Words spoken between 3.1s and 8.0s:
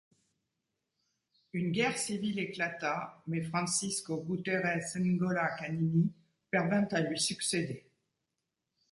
mais Francisco Guterres Ngola Kanini parvint à lui succéder.